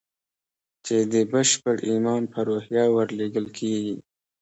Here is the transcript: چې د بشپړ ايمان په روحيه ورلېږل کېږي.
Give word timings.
چې 0.85 0.97
د 1.13 1.13
بشپړ 1.31 1.75
ايمان 1.89 2.23
په 2.33 2.39
روحيه 2.47 2.85
ورلېږل 2.95 3.47
کېږي. 3.57 3.95